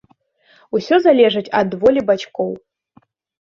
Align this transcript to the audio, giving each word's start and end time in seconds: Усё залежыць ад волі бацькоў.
Усё 0.79 0.95
залежыць 1.07 1.53
ад 1.61 1.79
волі 1.85 2.01
бацькоў. 2.11 2.51